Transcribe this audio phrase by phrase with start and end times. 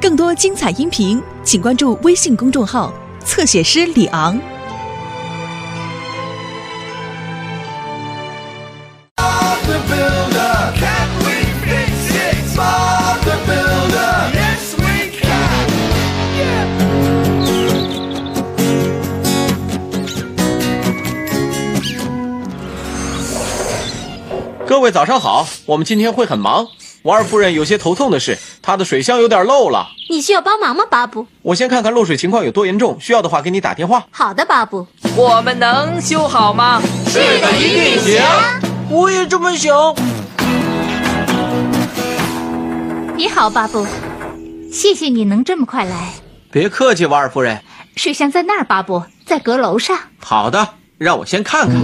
[0.00, 2.92] 更多精彩音频请关注微信公众号，
[3.24, 4.38] 侧写师李昂。
[24.66, 26.66] 各位早上好，我们今天会很忙。
[27.04, 29.88] 瓦尔夫人有些头痛的是，她的水箱有点漏了。
[30.08, 31.26] 你需要帮忙吗，巴布？
[31.42, 34.06] 我先看看漏水情况有多严重，需要的话给你打电话。
[34.10, 34.86] 好的，巴布。
[35.14, 36.80] 我们能修好吗？
[37.06, 38.22] 是的，一定行。
[38.88, 39.94] 我也这么想。
[43.16, 43.86] 你好，巴布，
[44.72, 46.14] 谢谢你能这么快来。
[46.50, 47.60] 别客气，瓦尔夫人。
[47.96, 49.94] 水箱在那儿，巴布，在阁楼上。
[50.20, 51.76] 好的，让我先看看。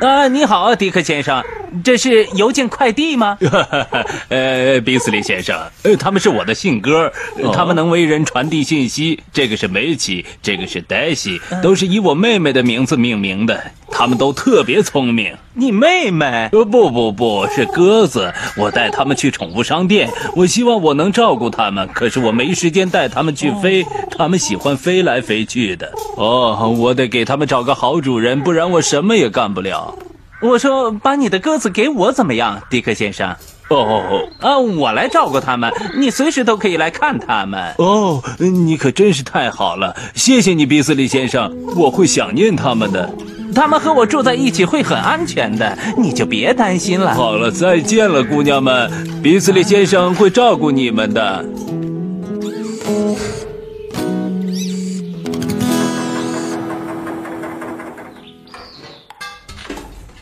[0.00, 1.40] 啊，你好，迪克先生，
[1.82, 3.38] 这是邮件快递吗？
[4.28, 7.12] 呃，比斯利先生，呃，他们是我的信鸽，
[7.42, 9.20] 呃他们能为人传递信息。
[9.32, 13.62] 这个是梅奇，这个是黛西，都是以我妹妹的名字命名的。
[13.94, 15.36] 他们都特别聪明。
[15.54, 16.48] 你妹妹？
[16.52, 23.84] 呃，不不不是鸽子，我带他们去宠物商店，我希望我能照顾他们，可是我没时间带他们去飞，
[24.16, 25.92] 他们喜欢飞来飞去的。
[26.16, 29.94] 哦，我得给他们找个好主人，不然我什么也干不了。
[30.42, 33.34] 我说，把你的鸽子给我怎么样，迪克先生？
[33.68, 37.74] 哦啊，我来照顾他们，你随时都可以来看他们。
[37.78, 43.08] 哦，你可真是太好了，谢谢你，比斯利先生，我会想念他们的。
[43.54, 47.14] 他们和我住在一起会很安全的，你就别担心了。
[47.14, 48.90] 好了，再见了，姑娘们，
[49.22, 51.44] 比斯利先生会照顾你们的。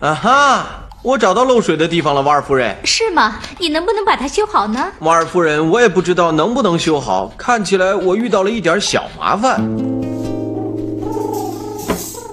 [0.00, 0.66] 啊哈，
[1.02, 2.74] 我找到漏水的地方了，瓦尔夫人。
[2.84, 3.36] 是吗？
[3.58, 4.90] 你能不能把它修好呢？
[5.00, 9.60] 瓦尔夫人，我也不知道能不能修好，看起来我遇到了一点小麻烦。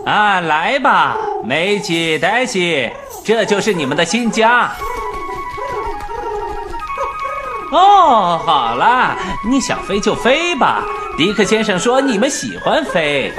[0.05, 2.89] 啊，来吧，梅奇、黛西，
[3.25, 4.71] 这就是你们的新家。
[7.73, 10.85] 哦，好了，你想飞就飞吧。
[11.17, 13.33] 迪克先生说你们喜欢飞。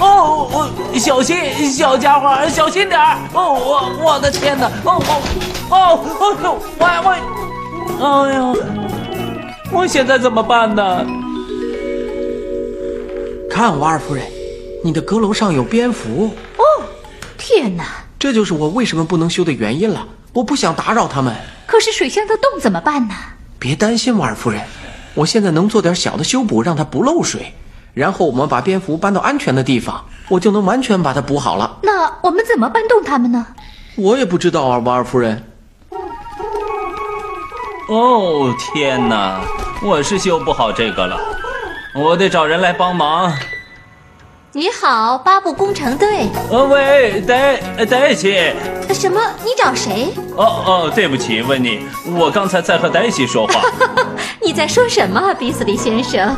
[0.00, 1.36] 哦，我小心，
[1.70, 3.18] 小家伙，小心点儿！
[3.34, 4.66] 哦，我我的天哪！
[4.84, 5.22] 哦哦
[5.70, 5.76] 哦
[6.42, 8.56] 哦，我我，哎呦，
[9.72, 11.04] 我现在怎么办呢？
[13.50, 14.24] 看，瓦尔夫人，
[14.84, 16.64] 你的阁楼上有蝙蝠，哦
[17.36, 17.84] 天哪！
[18.18, 20.06] 这就是我为什么不能修的原因了。
[20.32, 21.34] 我不想打扰他们。
[21.66, 23.14] 可是水箱的洞怎么办呢？
[23.58, 24.62] 别担心，瓦尔夫人，
[25.14, 27.52] 我现在能做点小的修补，让它不漏水。
[27.94, 31.78] 然后我们把蝙蝠搬到安全的地方，我就能完全把它补好了。
[31.82, 33.46] 那我们怎么搬动它们呢？
[33.96, 35.44] 我也不知道啊，瓦尔夫人。
[37.88, 39.40] 哦天哪，
[39.82, 41.18] 我是修不好这个了，
[41.94, 43.32] 我得找人来帮忙。
[44.52, 46.28] 你好，巴布工程队。
[46.50, 47.56] 呃，喂，黛
[47.86, 48.52] 黛西，
[48.92, 49.20] 什么？
[49.44, 50.12] 你找谁？
[50.36, 51.80] 哦哦，对不起，问你，
[52.16, 53.60] 我刚才在和黛西说话。
[54.42, 56.36] 你在说什么，比斯利先生？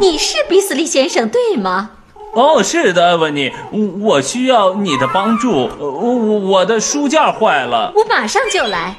[0.00, 1.90] 你是比斯利先生对吗？
[2.34, 3.52] 哦，是的，艾文尼，
[4.00, 7.92] 我需要你的帮助，呃我我的书架坏了。
[7.94, 8.96] 我马上就来。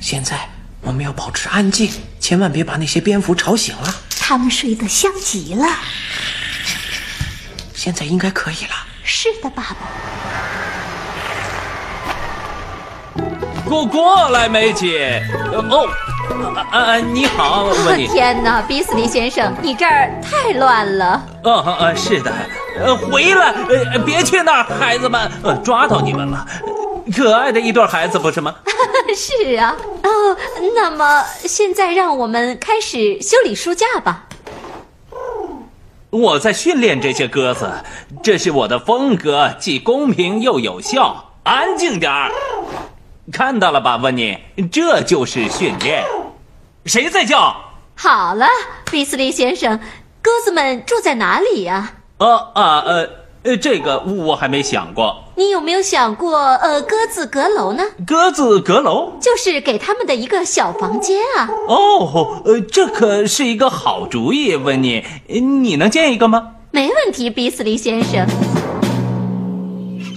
[0.00, 0.38] 现在
[0.82, 3.94] 我们要保持安静，千万别把那些蝙蝠吵醒了。
[4.20, 5.66] 他们睡得香极了。
[7.72, 8.86] 现在应该可以了。
[9.02, 9.76] 是的，爸爸。
[13.64, 14.98] 过过来，梅奇。
[14.98, 15.88] 呃哦，
[16.54, 18.06] 啊啊，你好，温妮。
[18.08, 21.22] 天哪，比斯利先生，你这儿太乱了。
[21.44, 22.32] 哦啊，是的，
[22.84, 23.52] 呃，回来，
[23.92, 26.46] 呃，别去那儿，孩子们，呃，抓到你们了，
[27.16, 28.54] 可爱的一对孩子，不是吗？
[29.14, 29.76] 是啊。
[30.02, 30.36] 哦，
[30.74, 34.24] 那么现在让我们开始修理书架吧。
[36.10, 37.70] 我在训练这些鸽子，
[38.22, 41.32] 这是我的风格，既公平又有效。
[41.44, 42.30] 安静点儿，
[43.32, 44.38] 看到了吧，温妮，
[44.70, 46.04] 这就是训练。
[46.84, 47.56] 谁在叫？
[47.94, 48.46] 好了，
[48.90, 49.78] 比斯利先生，
[50.20, 53.08] 鸽子们住在哪里呀、呃啊呃
[53.44, 55.24] 呃，这个我还没想过。
[55.36, 57.82] 你有没有想过，呃，鸽子阁楼呢？
[58.06, 59.12] 鸽子阁楼？
[59.20, 61.48] 就是给他们的一个小房间啊。
[61.66, 66.52] 哦，呃，这可是一个好主意，温妮，你能建一个吗？
[66.70, 68.26] 没问题，比斯利先生。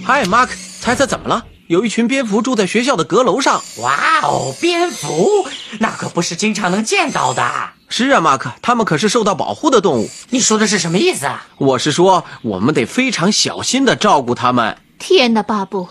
[0.04, 1.42] 嗨，马克，猜猜怎么了？
[1.68, 3.62] 有一群蝙蝠住在学校的阁楼上。
[3.80, 5.46] 哇哦，蝙蝠，
[5.80, 7.42] 那可不是经常能见到的。
[7.90, 10.08] 是啊，马克，它们可是受到保护的动物。
[10.30, 11.46] 你说的是什么意思啊？
[11.58, 14.78] 我是说，我们得非常小心的照顾它们。
[14.98, 15.90] 天哪，巴布，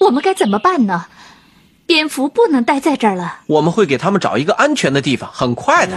[0.00, 1.06] 我们该怎么办呢？
[1.86, 3.42] 蝙蝠不能待在这儿了。
[3.46, 5.96] 我们会给他们找一个安全的地方，很快的。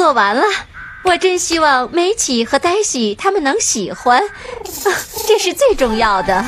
[0.00, 0.42] 做完了。
[1.04, 4.88] 我真希望梅奇和黛西他们能喜欢，啊，
[5.28, 6.42] 这是最重要的。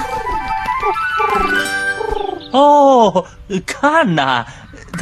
[2.50, 3.26] 哦，
[3.66, 4.46] 看呐，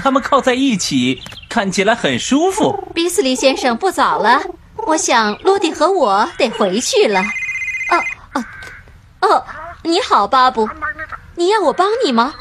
[0.03, 2.83] 他们靠在一起，看起来很舒服。
[2.93, 4.43] 比斯利先生不早了，
[4.89, 7.21] 我想罗迪和我得回去了。
[7.21, 7.95] 哦
[8.35, 8.45] 哦
[9.21, 9.45] 哦，
[9.85, 10.69] 你好，巴布，
[11.37, 12.35] 你要我帮你吗？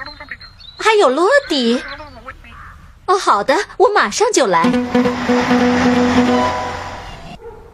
[0.79, 1.83] 还有罗迪。
[3.09, 4.71] 哦，好的，我马上就来。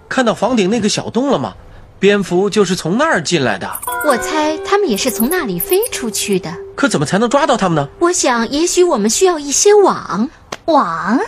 [0.07, 1.55] 看到房顶那个小洞了吗？
[1.99, 3.69] 蝙蝠就是从那儿进来的。
[4.05, 6.55] 我猜他们也是从那里飞出去的。
[6.75, 7.89] 可怎么才能抓到它们呢？
[7.99, 10.29] 我想，也许我们需要一些网。
[10.65, 11.19] 网，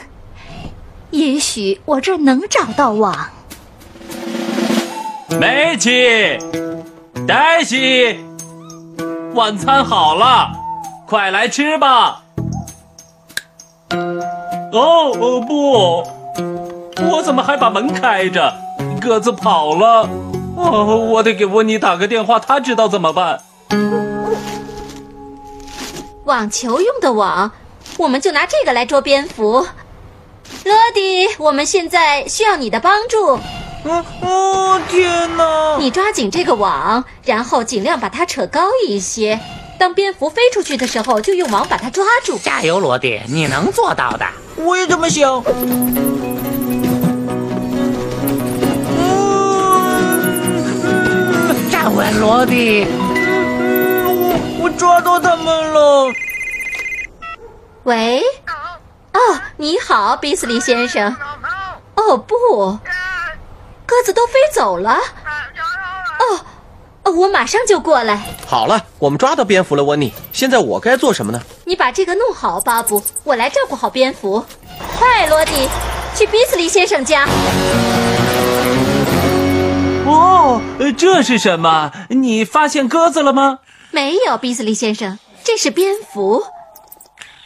[1.11, 3.29] 也许我这儿能找到网。
[5.39, 6.37] 梅奇，
[7.27, 8.19] 黛西，
[9.33, 10.49] 晚餐好了，
[11.05, 12.23] 快来吃吧。
[14.71, 16.03] 哦哦不，
[17.09, 18.53] 我怎么还把门开着？
[19.01, 20.09] 鸽子跑了。
[20.55, 23.41] 哦，我得给温妮打个电话，他知道怎么办。
[26.25, 27.51] 网球用的网，
[27.97, 29.67] 我们就拿这个来捉蝙蝠。
[30.65, 33.39] 罗迪，我们现在需要你的帮助。
[33.85, 35.77] 嗯哦，天哪！
[35.79, 39.39] 你抓紧这个网，然后尽量把它扯高一些。
[39.79, 42.37] 当蝙蝠飞出去的时候，就用网把它抓住。
[42.39, 44.25] 加油，罗迪，你能做到的。
[44.57, 45.43] 我也这么想。
[51.71, 52.85] 站稳，罗迪。
[54.05, 56.11] 我我抓到他们了。
[57.83, 58.21] 喂，
[59.13, 59.19] 哦，
[59.57, 61.15] 你好，比斯利先生。
[61.95, 62.77] 哦不，
[63.85, 64.97] 鸽子都飞走了。
[67.09, 68.21] 我马上就过来。
[68.45, 70.13] 好了，我们抓到蝙蝠了，温妮。
[70.31, 71.41] 现在我该做什么呢？
[71.65, 74.45] 你把这个弄好，巴布，我来照顾好蝙蝠。
[74.97, 75.67] 快，罗迪，
[76.15, 77.27] 去比斯利先生家。
[80.05, 81.91] 哦，呃这是什么？
[82.09, 83.59] 你发现鸽子了吗？
[83.91, 86.43] 没有，比斯利先生，这是蝙蝠。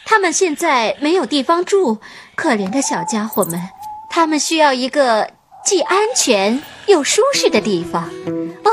[0.04, 1.98] 他们现在没有地方住，
[2.34, 3.60] 可怜的小家伙们，
[4.10, 5.30] 他们需要一个
[5.64, 8.10] 既安全又舒适的地方。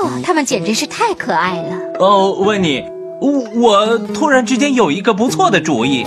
[0.01, 1.77] 哦，他们简直是太可爱了。
[1.99, 2.83] 哦，温妮，
[3.19, 6.05] 我我突然之间有一个不错的主意。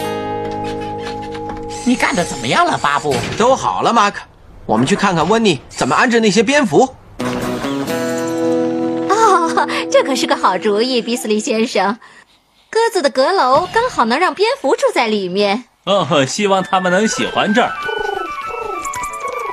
[1.85, 3.15] 你干的怎么样了，巴布？
[3.37, 4.23] 都好了，马克。
[4.65, 6.89] 我们去看看温妮怎么安置那些蝙蝠。
[9.11, 11.99] 哦，这可是个好主意，比斯利先生。
[12.71, 15.65] 鸽子的阁楼刚好能让蝙蝠住在里面。
[15.85, 17.73] 哦，希望他们能喜欢这儿。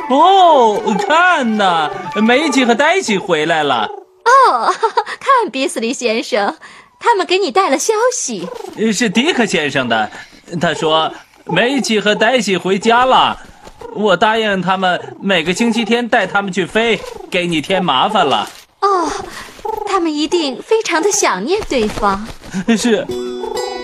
[0.09, 1.89] 哦，看呐，
[2.21, 3.89] 梅吉和黛西回来了。
[4.51, 4.73] 哦，
[5.19, 6.55] 看比斯利先生，
[6.99, 8.47] 他们给你带了消息。
[8.77, 10.09] 呃是迪克先生的，
[10.61, 11.11] 他说
[11.45, 13.37] 梅吉和黛西回家了。
[13.95, 16.99] 我答应他们每个星期天带他们去飞，
[17.31, 18.47] 给你添麻烦了。
[18.81, 19.11] 哦，
[19.87, 22.27] 他们一定非常的想念对方。
[22.77, 23.05] 是，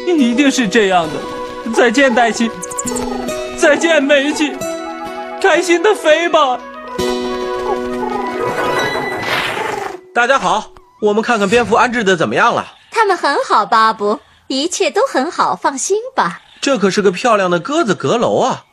[0.06, 1.74] 一定是这样的。
[1.74, 2.52] 再见，黛西。
[3.58, 4.54] 再见，梅吉。
[5.42, 6.60] 开心的飞吧。
[10.15, 12.67] 大家好，我们看看蝙蝠安置的怎么样了。
[12.89, 16.39] 他们很好，巴布，一切都很好，放心吧。
[16.62, 18.63] 这可是个漂亮的鸽子阁楼啊！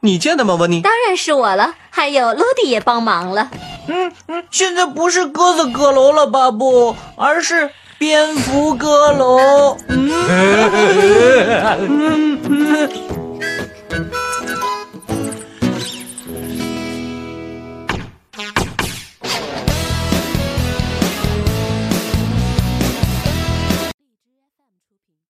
[0.00, 0.80] 你建的吗，温妮？
[0.80, 3.48] 当然是我了，还有罗迪也帮忙了。
[3.86, 9.76] 嗯嗯，现在不是鸽子阁楼了，巴布，而是蝙蝠阁楼。
[9.86, 10.18] 嗯。